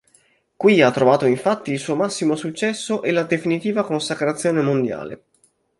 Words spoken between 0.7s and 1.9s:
ha trovato infatti il